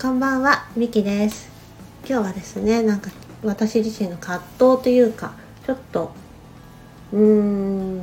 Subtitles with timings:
[0.00, 1.50] こんばんは、みきです。
[2.08, 3.10] 今日はですね、なんか
[3.44, 5.34] 私自身の葛藤というか、
[5.66, 6.12] ちょっと、
[7.12, 8.00] うーん、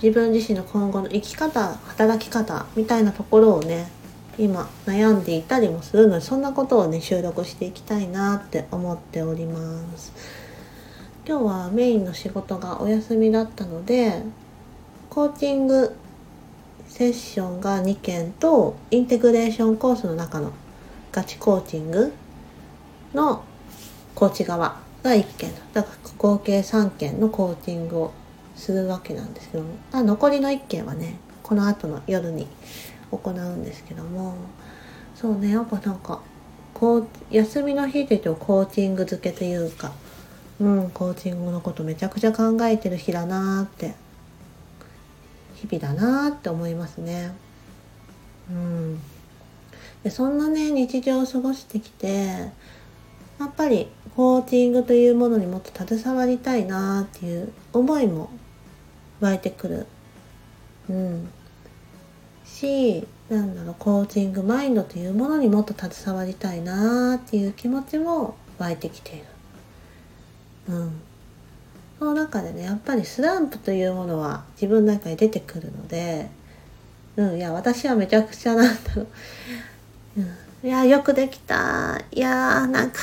[0.00, 3.88] 自分自身の今後の生き方、働き方みたいなところをね、
[4.38, 9.58] 今悩んでいたりもするので、そんなことをね、収録していきたいなって思っておりま
[9.98, 10.12] す。
[11.26, 14.22] 今日はメインの仕事がお休みだったので、
[15.10, 15.96] コーチング
[16.86, 20.52] セッションが2件とインテグレーションコースの中の
[21.14, 22.12] ガチコーチング
[23.14, 23.44] の
[24.16, 28.12] コーチ側が1件だから合計3件のコーチングを
[28.56, 29.74] するわけなんですけども。
[29.92, 32.48] あ残りの1件はねこの後の夜に
[33.12, 34.34] 行うんですけども。
[35.14, 36.20] そうねやっぱなんか
[36.74, 39.92] こう休みの日で言うとコーチング付けというか
[40.60, 43.94] うんコーチングのことめちゃくちゃ考えてる日だなーって
[45.54, 47.32] 日々だなーって思いますね。
[48.50, 49.00] うん。
[50.04, 52.52] でそんなね日常を過ごしてきて
[53.40, 58.30] やっぱりコーチングというものにもっと携わりたいなっていう思いも
[59.20, 59.86] 湧いてくる。
[60.88, 61.28] うん。
[62.44, 69.24] し、なんだろう、コーチングマインドというものにもっと携わりたいなっていう気持ちも湧いてきている。
[70.68, 71.00] うん。
[71.98, 76.28] その中でね、やっぱりスランプというものは自分の中に出てくるので、
[77.16, 79.06] うん、いや、私はめちゃくちゃなんだろう。
[80.62, 82.00] いやよくできた。
[82.12, 82.98] いやーなんか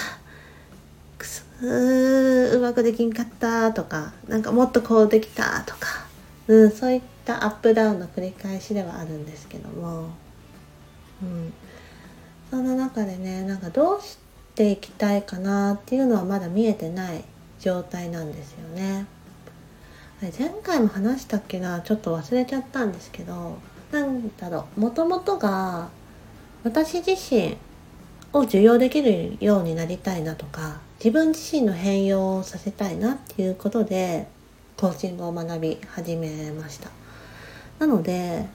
[1.18, 6.06] くすうまくできんかったとかなんかもっとこうできたとか、
[6.48, 10.10] うん、そういったアップダウンの繰り返しではあるんですけども、
[11.22, 11.54] うん、
[12.50, 14.18] そんな中でねなんかどうし
[14.56, 17.24] ていきたいかなっていうのはまだ見えてない
[17.60, 19.06] 状態なんですよね。
[20.38, 21.82] 前回も話したっけな？
[21.82, 23.58] ちょっと忘れちゃったんですけど。
[23.92, 24.80] なんだろう。
[24.80, 25.90] もともとが
[26.64, 27.58] 私自身
[28.34, 34.28] を受容できるようになりたいなとか自分自身の変容をさせたいなっていうことで
[34.78, 36.90] コーチングを学び始めました。
[37.80, 38.46] なので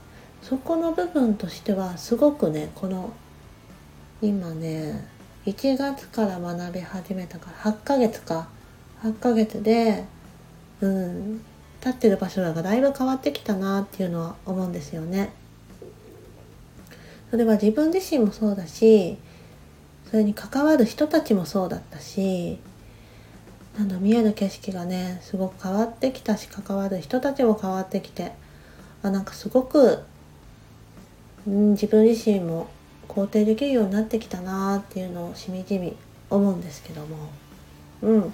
[0.42, 3.12] そこの部分としてはすごくねこの
[4.22, 5.09] 今ね
[5.44, 8.48] 1月から学び始めたから8ヶ月か
[9.03, 10.04] 8ヶ月で
[10.80, 11.41] うん
[11.80, 15.32] 立ってる場所がだいぶ変わってきたなっていうのは思うんですよね。
[17.36, 19.19] それは自分自身もそうだし
[20.10, 22.58] それに関わる人たちもそうだったし
[23.76, 28.32] なんだ見える景色がねすごく変わってきたし関わる人たちも変わってきて
[29.02, 29.98] あなんかすごく、
[31.47, 32.69] うん、自分自身も
[33.06, 35.94] 肯定できるようになってきたなっていうのをしみじみ
[36.30, 37.18] 思うんですけども。
[38.00, 38.28] うん、ま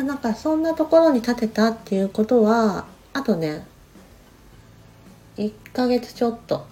[0.00, 3.66] あ、なんかそんなところに立てたっていうことはあとね
[5.38, 6.66] 1ヶ月ちょっと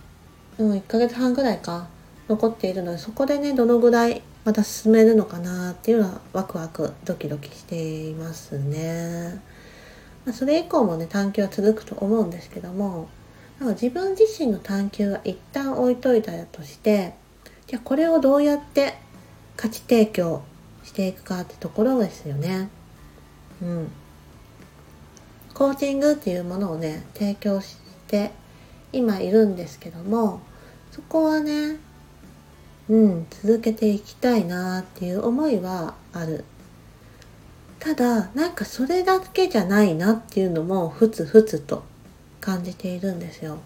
[0.58, 1.88] うん、1ヶ月半ぐらいか
[2.28, 9.40] 残っているのでそこでねどのぐらいまた進めるのかなっていうのはワクワクドキドキしていますね。
[10.24, 13.08] まあ、それ以降もね探求は続くと思うんですけども
[13.58, 17.14] なんか自分自身の探求は一旦置いといたとして
[17.66, 18.94] じゃあこれをどうやって
[19.56, 20.42] 価値提供
[20.82, 22.68] していくかってところですよね。
[23.62, 23.90] うん。
[25.54, 27.76] コーチングっていうものをね提供し
[28.08, 28.32] て
[28.96, 30.40] 今いるんですけども
[30.90, 31.76] そこはね
[32.88, 36.44] うん続けていきたいなっていう思いはある。
[37.78, 41.82] ただなんかそれだけじゃないなっていうのもふつふつと
[42.40, 43.58] 感じているんですよ。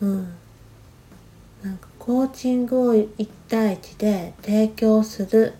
[0.00, 0.34] うん。
[1.62, 5.54] なんかコーチングを1対1で提供する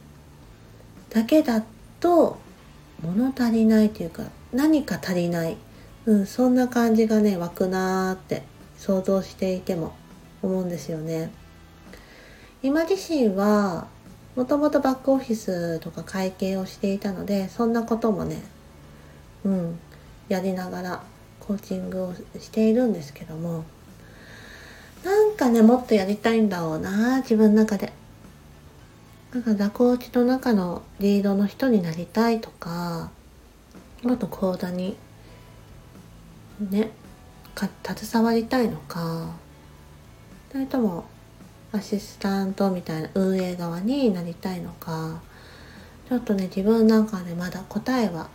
[1.10, 1.64] だけだ
[1.98, 2.38] と
[3.02, 5.56] 物足りないというか何か足りない
[6.06, 8.42] うん、そんな感じがね湧くなーって
[8.76, 9.94] 想像していても
[10.42, 11.30] 思うんですよね。
[12.62, 13.86] 今自身は
[14.36, 18.42] もともとバックオフィスとか会計をしていたのでそんなこともね
[19.44, 19.78] うん
[20.28, 21.02] やりながら
[21.40, 23.64] コーチングをしているんですけども
[25.04, 27.92] なんかねもっとやりたいんだろうな自分の中で。
[29.34, 33.10] なんかザコーチの中のリードの人になりたいとか
[34.04, 34.96] もっと講座に
[36.60, 36.90] ね
[37.54, 39.34] 携わりたいのか。
[40.50, 41.04] それとも
[41.72, 45.20] アシスタントみたいな運営側になりたいのか。
[46.08, 48.28] ちょっとね自分なんかでまだ答えは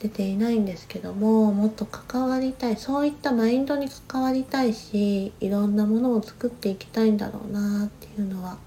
[0.00, 8.58] 出ていないんですけどももっと関わりたいそういったマインドに関わりたいしいろんなものを作っていきたいんだろうなっていうのは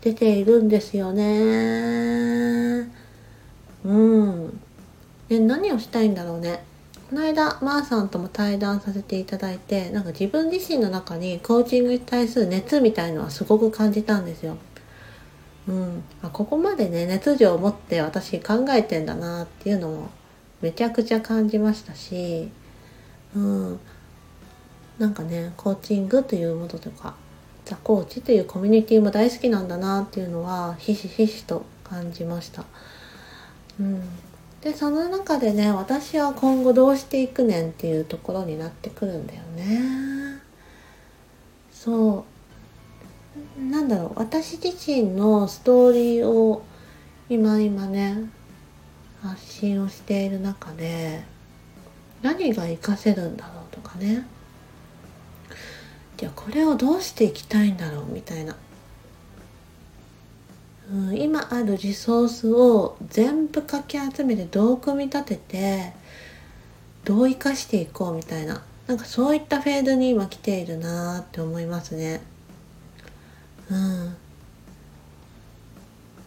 [0.00, 2.90] 出ているんですよね。
[3.84, 4.60] うん。
[5.28, 6.64] で何をしたいんだろうね。
[7.10, 14.56] この間まーさんとも対談させていただいてなんか自分自身の中にコーチングに対する熱みたいのはすごく感じたんですよ。
[15.66, 20.10] うん、あここまでね熱量を持って私考えてんだなっていうのも
[20.62, 22.48] めちゃくちゃ感じましたし、
[23.34, 23.80] うん、
[25.00, 27.16] なんかねコーチングというものとか
[27.64, 32.64] ザ・コーチというコミュニティも大好きなんだなっていうのはひしひしと感じました。
[33.80, 34.00] うん、
[34.62, 40.42] でその中でね私は今後どうしていくねんっていうところになってくるんだよね。
[41.72, 42.26] そ
[43.58, 43.64] う。
[43.70, 46.62] なんだろう私自身のストーリーを
[47.28, 48.28] 今今ね
[49.22, 51.22] 発信をしている中で
[52.22, 54.26] 何が活かせるんだろうとかね。
[56.16, 58.54] じゃあこれをどうしていきたいんだろうみたいな、
[60.92, 61.16] うん、
[61.50, 65.92] あるリソースを全部かき集めてどう組み立てて
[67.04, 68.62] どう生かしていこうみたいな。
[68.86, 72.20] なんかそういったフェードに今来ているなって思いますね。
[73.70, 74.16] うん。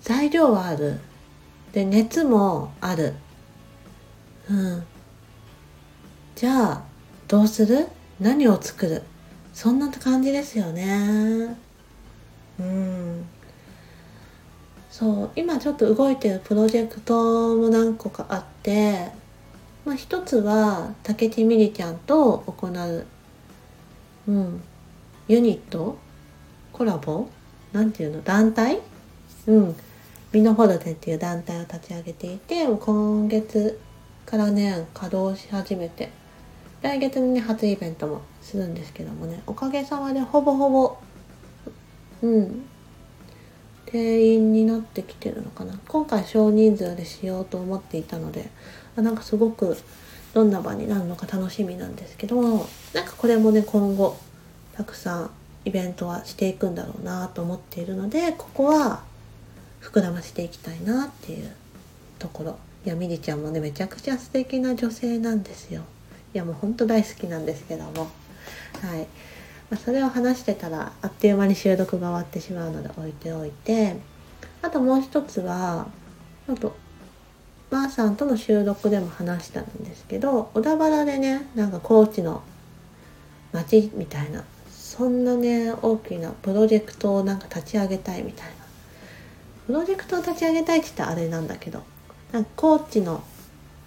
[0.01, 1.00] 材料はある。
[1.74, 3.13] で熱もある。
[4.50, 4.83] うん。
[6.36, 6.83] じゃあ
[7.27, 7.88] どうする？
[8.19, 9.04] 何を作る？
[9.54, 11.56] そんな感じですよね
[12.60, 13.25] うん
[14.93, 19.07] そう今ちょっと動いてるプロジェクトも何個かあって
[19.85, 23.05] まあ一つは竹地みりちゃんと行う
[24.27, 24.61] うん
[25.27, 25.97] ユニット
[26.71, 27.27] コラボ
[27.71, 28.81] なんていうの団体？
[29.47, 29.75] うん
[30.31, 33.79] ミノホルデっていう団体を立ち上げていて今月
[34.27, 36.11] からね稼働し始めて
[36.83, 40.97] 来月にね初イベントもするんですけどもねおかげさまでほぼほぼ
[42.21, 42.65] うん
[43.93, 45.79] 定員になってきてるのかな。
[45.87, 48.49] 今回少人数でしようと思っていたので
[48.95, 49.77] なんかすごく
[50.33, 54.17] どんな場になるのか楽しみなんですけどなんかこれもね今後
[54.75, 55.29] たくさん
[55.65, 59.03] イベントはしていくんだろうなと思っているのでここは
[59.79, 61.51] 膨らましていきたいなっていう
[62.17, 62.57] ところ。
[62.85, 65.83] いやみりちゃんもねめちゃくちゃ素敵な女性なんですよ。
[66.33, 68.09] いやもうほんと大好きなんですけども。
[68.81, 69.07] はい、
[69.73, 73.95] ま、それを話してたらあっという間に収録が終わってしまうので置いておいて
[74.61, 75.87] あともう一つは
[76.47, 76.75] あと
[77.71, 82.43] まーさんとの収録でも話したんですけど小田原でねなんか高知の
[83.51, 88.53] 町みたいなそんなね大きなプロジェクトをなんか立ち上げたいみたいな。
[89.65, 91.83] プロジェクトを立ち上げたいって言ったらあれなんだけど
[92.33, 93.23] なんか高知の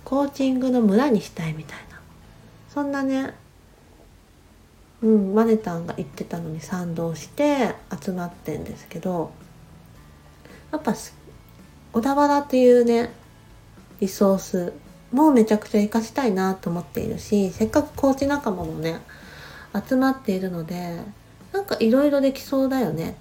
[0.04, 2.00] コーチングの村にしたいみたいな。
[2.70, 3.34] そんなね
[5.06, 9.30] うんマネタンが言ってたのに賛同して集まってんですけど
[10.72, 10.94] やっぱ
[11.92, 13.12] 小田原っていうね
[14.00, 14.72] リソース
[15.12, 18.98] もめちゃくちゃ活かしたいなと思っているしせっかくコーチ仲間もね
[19.88, 20.98] 集まっているので
[21.52, 23.14] なんかいろいろできそうだよねっ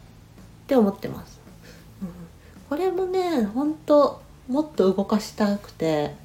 [0.68, 1.40] て思ってます、
[2.02, 2.10] うん、
[2.70, 6.16] これもねほんともっと動かしたくて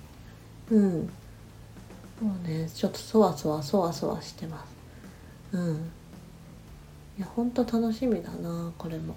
[0.70, 1.10] うん。
[2.20, 4.79] もうねちょっとそわそわそわそわしてます。
[5.52, 5.90] うん。
[7.18, 9.14] いやほんと楽しみだなこれも。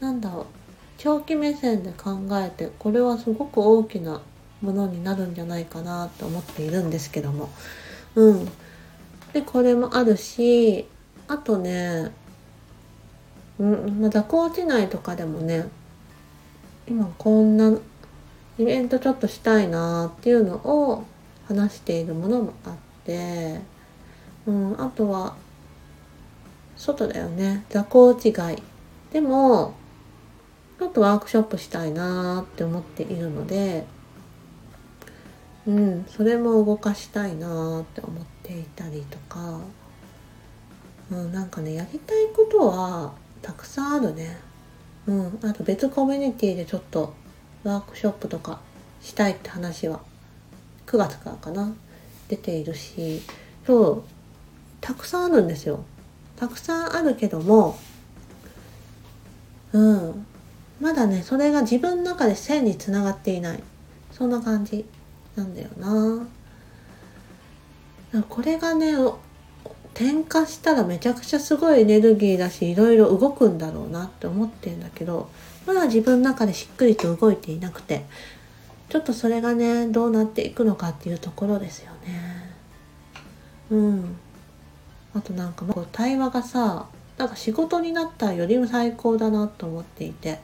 [0.00, 0.46] なんだろう。
[0.98, 4.20] 長期目線で考えてこれはすごく大きな
[4.60, 7.48] ものになるんじゃないかなと思っているんですけども。
[8.14, 8.48] うん。
[9.32, 10.86] でこれもあるし
[11.28, 12.10] あとね
[13.58, 15.66] うんまだ高知内とかでもね
[16.88, 17.76] 今こんな
[18.58, 21.04] イベントちょっとしたいなっていうのを
[21.46, 22.74] 話しているものもあっ
[23.04, 23.60] て、
[24.48, 25.36] うん、あとは
[26.74, 27.66] 外だよね。
[27.68, 28.62] 座高地外
[29.12, 29.74] でも
[30.78, 33.84] ちょっとワークショップしたいなーって思っているので
[35.66, 39.60] うんそれも動かしたいなーって思っていたりとか、
[41.10, 43.12] うん、なんかねやりたいことは
[43.42, 44.38] たくさんあるね。
[45.06, 47.12] うんあと別コミュニティでちょっと
[47.64, 48.60] ワークショップとか
[49.02, 50.00] したいって話は
[50.86, 51.74] 9月からかな。
[52.28, 53.20] 出ているし。
[53.66, 54.17] そう
[54.80, 55.84] たくさんあるんですよ。
[56.36, 57.78] たくさんあるけども
[59.72, 60.26] うん。
[60.80, 63.62] まだねそれが自分の中で線につながっていない。
[64.12, 64.84] そんな感じ
[65.36, 66.26] なんだよな。
[68.28, 68.94] これがね
[69.94, 75.28] 転化したらめちゃくちゃすごいエネルギーだしいろいろ動くんだろうなって思ってんだけど
[75.66, 78.04] まだ自分の中でしっくりと動いていなくて
[78.88, 82.54] ちょっとそれがねどうなっていくのかっていうところですよね。
[83.70, 84.16] うん。
[85.18, 90.38] あとなんかこう対話がさなんか仕事になったよりも最高だなと思っていて。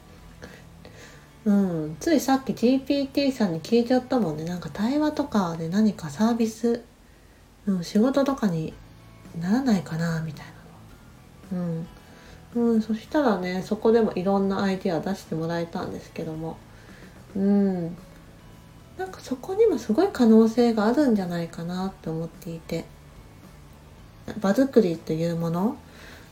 [1.44, 4.44] うん、ついさっき GPT さんに聞いちゃったもんね。
[4.44, 6.82] なんか対話とかで何かサービス、
[7.66, 8.72] うん、仕事とかに
[9.38, 10.46] ならないかなみたい
[11.52, 11.58] な。
[11.58, 11.84] の
[12.54, 16.56] うん、うん、そしたらねそこでもいろんなアイデア出してもらえたんですけども。
[17.36, 17.96] うん。
[18.96, 22.86] なんかそこにもすごい可能性があるんじゃないかなって思っていて。
[24.40, 25.76] 場作りというもの。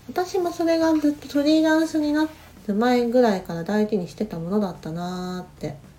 [0.08, 2.28] 私もそれがずっとフリーランスにな
[2.66, 5.92] る前ぐらいから大事にしてたものだったなーって。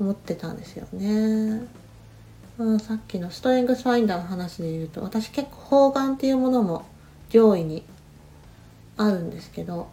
[0.00, 1.62] 思ってたんですよね。
[2.58, 6.84] うん、さっきのストレングスファインダーの話で言うと私結構方眼っていうものも
[7.28, 7.84] 上位に
[8.96, 9.88] あるんですけど。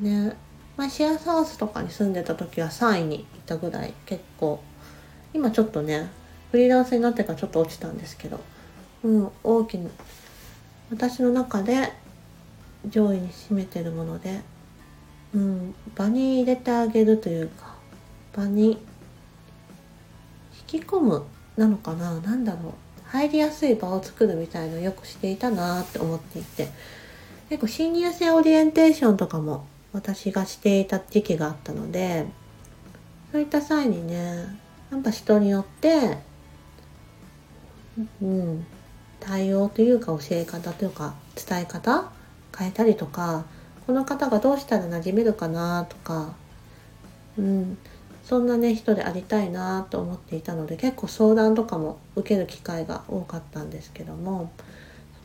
[0.00, 0.36] ね
[0.76, 4.60] まあシェアハウスとかに住んでた時は3位にいたぐらい結構
[5.32, 6.10] 今ちょっとね
[6.50, 8.40] フリーランスになってからちょっと落ちたんですけど。
[9.04, 9.90] うん大きな
[10.90, 11.92] 私の中で
[12.88, 14.40] 上位に占めてるもので、
[15.34, 17.74] うん、場に入れてあげるというか
[18.34, 18.82] 場に
[20.72, 21.24] 引き込む
[21.56, 22.72] なのかな何だろう
[23.08, 26.68] 入りやすい場を作るみたいのをよくしていたなって思っていて
[27.48, 32.26] 結構新入生オリエンテーションとかも私がしていた時期があったので
[33.30, 34.58] そういった際にね
[34.90, 36.18] やっぱ人によって
[38.22, 38.66] うん
[39.26, 42.10] 対応というか教え方というか伝え方
[42.56, 43.44] 変えたりとか
[43.86, 46.34] この方がどうしたら馴染めるかなとか、
[47.38, 47.78] うん、
[48.22, 54.50] そんなね人でありたいなと思っていたので結構相談とかも受ける機会が多かったんですけども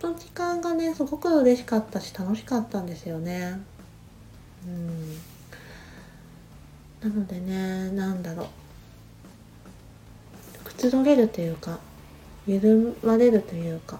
[0.01, 3.59] その時間がねすごく嬉しかったし楽しかったんですよね。
[4.65, 5.17] うん、
[7.09, 8.47] なのでね何だろう
[10.65, 11.79] くつろげるというか
[12.47, 13.99] 緩まれるというか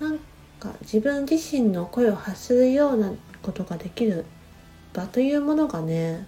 [0.00, 0.18] なん
[0.58, 4.24] か自分自身の声を発するようなことができる
[4.92, 6.26] 場というものがね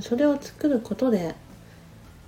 [0.00, 1.34] それを作ることで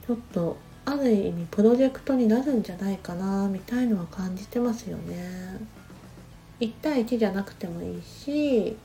[0.06, 5.58] ちょっとある意味プロジェクトになるんじゃないかなみたいのは感じてますよね。
[6.60, 8.76] 1対1じゃなくてもいいし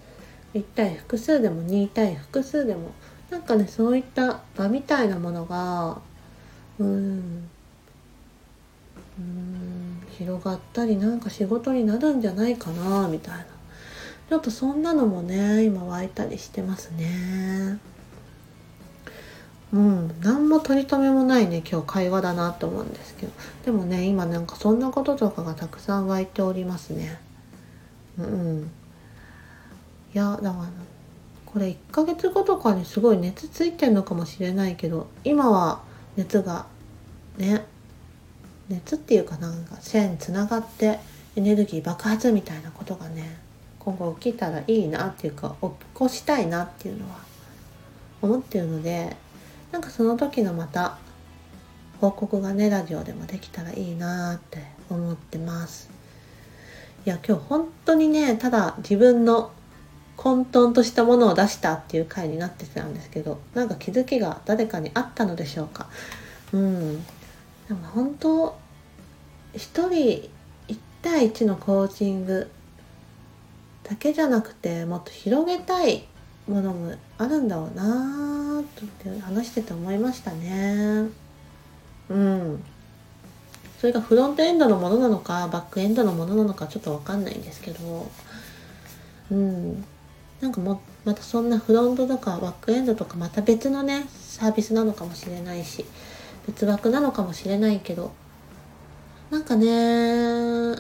[0.54, 2.92] 1対複数でも2対複数でも
[3.32, 6.00] なんかねそういった場みたいなものが
[6.78, 7.50] うん
[9.20, 13.46] うん広がったりなんか仕事になるんじゃないかなみたいな。
[14.30, 17.80] ちょっとそんなのもね今湧いたりしてますね。
[19.74, 23.32] うん何も取り留めもないね今日会話だなと思うんですけど。
[23.66, 27.20] でもね今なんかそんなこととかがたくさん湧いておりますね。
[28.18, 28.72] うん
[30.14, 30.70] いやだから
[31.46, 35.82] これ1ヶ月後とかにすごい熱ついてるのかもしれないけど今は
[36.16, 36.66] 熱が
[37.38, 37.66] ね
[38.70, 41.00] 熱っていうかなんか線つながって
[41.36, 43.38] エネルギー爆発みたいなことがね
[43.80, 47.18] 今後起きたらいいなっていうか起こしたいなっていうのは
[48.22, 49.16] 思ってるので
[49.72, 50.98] なんかその時のまた
[52.00, 55.90] 報告がねラジオでもできたらいいなって思ってます。
[57.06, 59.52] いや今日本当にねただ自分の
[60.16, 65.90] 混沌としたものを出したっていう回になってたんですけどなんか気づきが誰かにあったのでしょうか
[66.54, 67.06] うん
[67.68, 68.58] でも本当
[69.54, 70.30] 一人
[70.68, 72.50] 1対1のコーチング
[73.84, 76.08] だけじゃなくてもっと広げたい
[76.48, 81.10] ものもあるんだろうなって話してて思いましたね。
[82.10, 82.64] うん。
[83.80, 88.10] それがフロントエンドのものなのかバックエンドのものなのかちょっとわかんないんですけど、
[89.32, 89.86] うん。
[90.42, 95.86] なんかもまたそんなフロントとかバックエンドとかまた別のねサービスなのかもしれないし
[96.48, 98.12] 別枠なのかもしれないけど
[99.30, 100.76] なんかね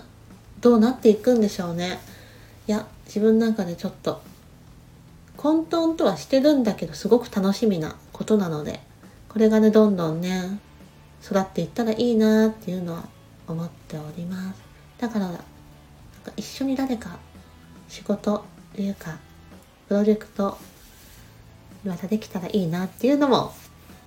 [0.61, 1.99] どうなっていくんでしょうね。
[2.67, 4.21] いや自分なんかでちょっと
[5.35, 8.79] 混沌とはしてるんだけどすごく楽しみなことなので
[9.27, 10.59] これがねどんどんね
[11.21, 13.03] 育っていったらいいなっていうのは
[13.47, 14.61] 思っております。
[14.99, 15.43] だからなんか
[16.37, 17.17] 一緒に誰か
[17.89, 19.17] 仕事というか
[19.87, 20.57] プロジェクト
[21.83, 23.53] またできたらいいなっていうのも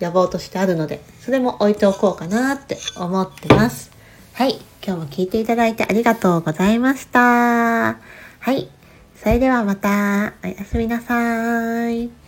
[0.01, 3.91] 野望としてあるので、それも置いておこうかなって思ってます。
[4.35, 4.59] はい。
[4.87, 7.21] 今日も聞いていただいてありがとうございました。
[7.21, 7.99] は
[8.53, 8.69] い。
[9.17, 12.26] それではまた、おやすみなさい。